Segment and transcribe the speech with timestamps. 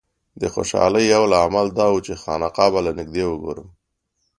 [0.41, 3.67] د خوشالۍ یو لامل دا و چې خانقاه به له نږدې وګورم.